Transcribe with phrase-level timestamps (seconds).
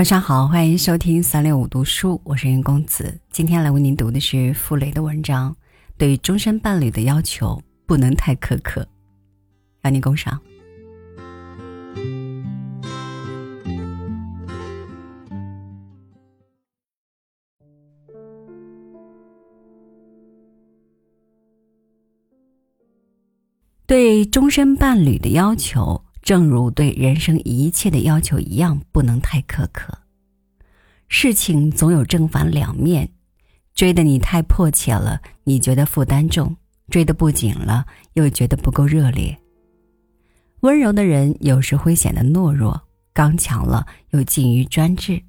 [0.00, 3.20] 晚上好，欢迎收听三六五读书，我是云公子。
[3.30, 5.54] 今天来为您读的是傅雷的文章，
[5.98, 8.88] 对终身伴侣的要求不能太苛刻，
[9.82, 10.40] 让您共赏。
[23.86, 26.02] 对终身伴侣的要求。
[26.30, 29.98] 正如对人生一切的要求一样，不能太苛刻。
[31.08, 33.10] 事情总有正反两面，
[33.74, 36.54] 追的你太迫切了，你觉得负担重；
[36.88, 39.36] 追的不紧了，又觉得不够热烈。
[40.60, 42.80] 温柔的人有时会显得懦弱，
[43.12, 45.20] 刚强了又近于专制，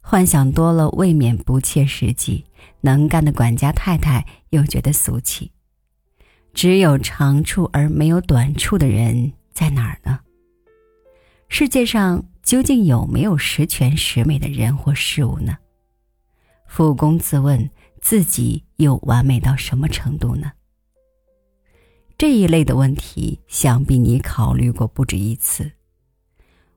[0.00, 2.44] 幻想多了未免不切实际。
[2.82, 5.50] 能干的管家太太又觉得俗气。
[6.54, 9.32] 只有长处而没有短处的人。
[9.52, 10.20] 在哪儿呢？
[11.48, 15.56] 世界上究竟有没有十全十美的人或事物呢？
[16.66, 17.68] 复公自问，
[18.00, 20.52] 自己又完美到什么程度呢？
[22.18, 25.72] 这一类的问题，想必你考虑过不止一次。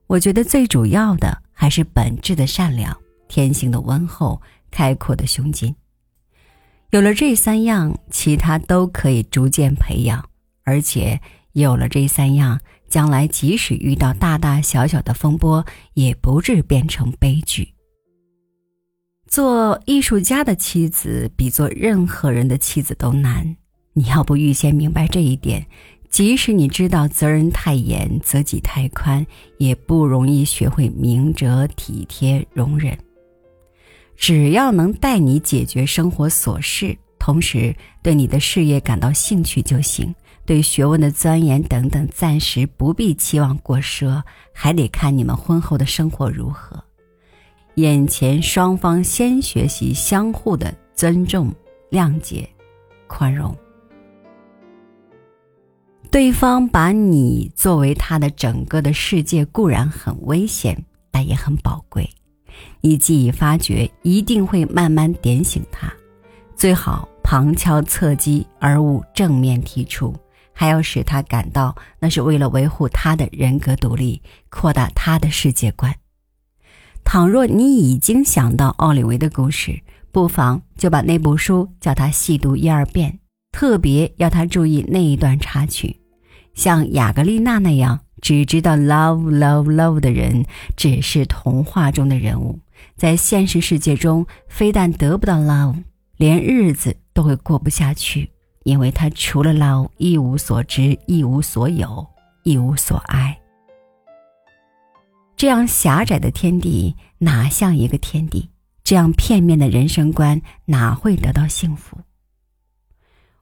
[0.08, 5.76] 我觉得最主要的还是本质的善良、天性的温厚、开阔的胸襟。
[6.92, 10.28] 有了这三样，其他都可以逐渐培养，
[10.64, 11.20] 而且。
[11.54, 17.73] 有了这三样，将来即使遇到大大小小的风波，也不至变成悲剧。
[19.28, 23.56] 做艺术家的妻子比做任何人的妻子都难。
[23.94, 25.66] 你要不预先明白这一点，
[26.09, 29.25] 即使你知道责任太严，责己太宽，
[29.58, 32.97] 也不容易学会明哲、体贴、容忍。
[34.17, 40.14] 只要能带你解决生活琐事，同时对你的事业感到兴趣就行。
[40.52, 44.22] 对学问的钻研等等，暂时不必期望过奢，
[44.52, 46.84] 还得看你们婚后的生活如何。
[47.75, 51.50] 眼前双方先学习相互的尊重、
[51.90, 52.50] 谅解、
[53.08, 53.56] 宽容。
[56.12, 62.09] 对方把你作为他的整个的世界，固然很危险，但也很宝贵。
[62.81, 65.90] 你既已发觉，一定会慢慢点醒他。
[66.58, 70.14] 最好旁敲侧击，而勿正面提出。
[70.62, 75.96] 还要使他感到，那是为了维护他的人格独立，扩大他的世界观。
[77.04, 83.18] 倘若你已经想到奥利维的故事，不妨就把那部书叫他细读一二遍，
[83.52, 86.00] 特别要他注意那一段插曲。
[86.54, 90.46] 像雅格丽娜那样只知道 love love love 的人，
[90.78, 92.60] 只是童话中的人物，
[92.96, 95.82] 在现实世界中，非但得不到 love，
[96.18, 98.30] 连日子都会过不下去。
[98.64, 102.08] 因为他除了 love 一无所知，一无所有，
[102.44, 103.38] 一无所爱。
[105.36, 108.50] 这样狭窄的天地，哪像一个天地？
[108.84, 111.98] 这样片面的人生观，哪会得到幸福？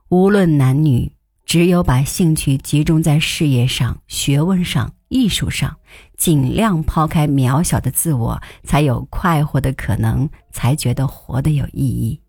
[0.10, 1.12] 无论男女，
[1.46, 5.76] 只有把兴趣集中在事业上、学问上、艺术上，
[6.18, 12.22] 尽量抛开渺小的自我，才有快活的可能，才觉得活得有意义。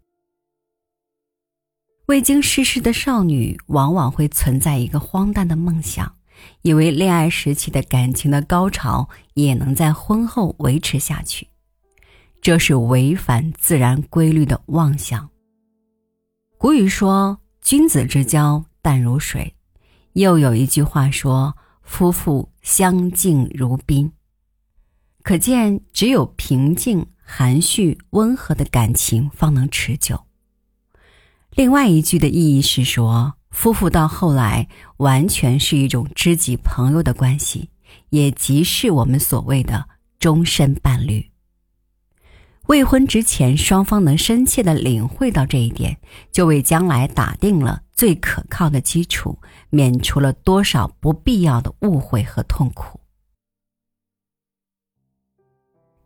[2.07, 6.17] 未经世事的少女，往往会存在一个荒诞的梦想，
[6.63, 11.47] 以为恋爱时期的感情的高潮也能在婚后维持下去，
[12.41, 15.31] 这是违反自然规律的妄想。
[16.59, 19.55] 古语说：“君子之交淡如水。”
[20.15, 24.13] 又有一句话说：“夫妇相敬如宾。”
[25.23, 30.27] 可见，只有平静、含蓄、温和的感情方能持久。
[31.61, 34.67] 另外一句的意义是说，夫妇到后来
[34.97, 37.69] 完全是一种知己朋友的关系，
[38.09, 39.87] 也即是我们所谓的
[40.19, 41.31] 终身伴侣。
[42.69, 45.95] 未婚之前，双方能深切的领会到这一点，
[46.33, 52.99] 就为将来打定了最可靠的基础，免除了多少不必要的误会和痛苦。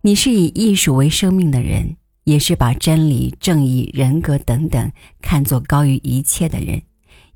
[0.00, 1.96] 你是以艺术为生命的人。
[2.24, 4.90] 也是把真理、正义、人格等等
[5.22, 6.82] 看作高于一切的人，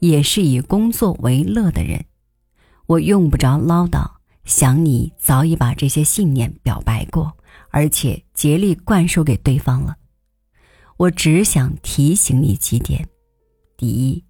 [0.00, 2.04] 也是以工作为乐的人。
[2.86, 4.10] 我用不着唠叨，
[4.44, 7.36] 想你早已把这些信念表白过，
[7.70, 9.96] 而且竭力灌输给对方了。
[10.96, 13.06] 我只想提醒你几点：
[13.76, 14.24] 第一，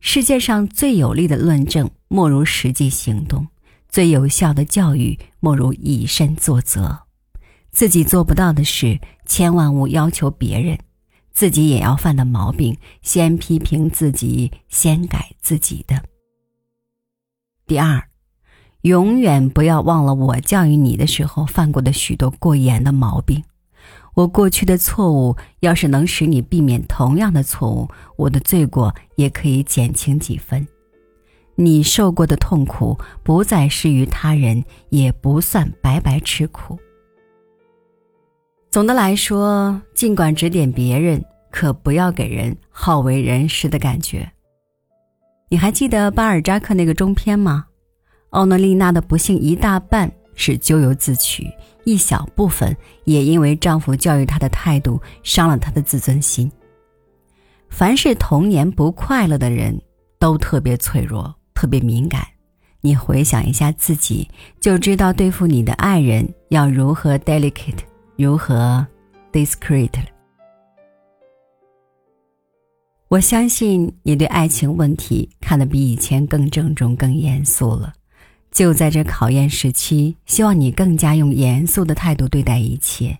[0.00, 3.46] 世界上最有力的论证莫如实际行动，
[3.88, 7.06] 最有效的教育莫如以身作则。
[7.70, 10.78] 自己做不到的事，千万勿要求别人；
[11.32, 16.02] 自己也要犯的毛病，先批评自己，先改自己的。
[17.66, 18.08] 第二，
[18.82, 23.42] 永远不要忘了我教育你的时候犯过的许多过严的毛病。
[24.14, 30.66] 我过去的错误，要是能使你避免同样的错误，我的罪过也可以减轻几分。
[31.56, 36.78] 你受过的痛苦，不再施于他人，也不算白白吃苦。
[38.76, 44.30] 总的来说，尽管指点别人，可不要给人好为人师的感觉。
[45.48, 47.64] 你还记得巴尔扎克那个中篇吗？
[48.32, 51.50] 奥诺丽娜的不幸一大半是咎由自取。
[51.86, 52.76] 一小部分
[53.06, 56.52] 也因为丈夫教育她的态度伤了她的自尊心。
[57.70, 59.80] 凡是童年不快乐的人，
[60.18, 62.22] 都特别脆弱，特别敏感。
[62.82, 64.28] 你回想一下自己，
[64.60, 67.78] 就知道对付你的爱人要如何 delicate，
[68.16, 68.86] 如何
[69.30, 70.06] discreet 了。
[73.08, 77.92] 我相信你对爱情问题看得比以前更郑重、更严肃了。
[78.50, 83.18] 就在这考验时期，希望你更加用严肃的态度对待一切，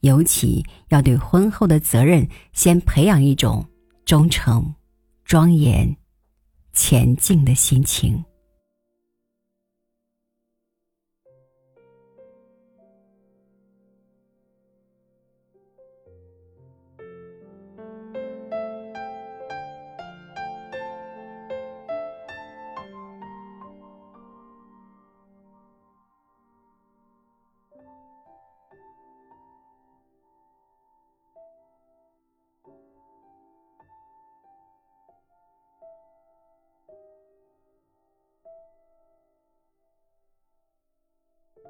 [0.00, 3.64] 尤其要对婚后的责任先培养一种
[4.06, 4.74] 忠诚、
[5.24, 5.94] 庄严、
[6.72, 8.24] 前进的心情。